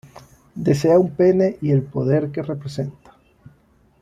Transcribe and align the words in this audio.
Desea 0.55 0.97
un 0.97 1.11
pene 1.11 1.59
y 1.61 1.69
el 1.69 1.83
poder 1.83 2.31
que 2.31 2.41
representa. 2.41 3.15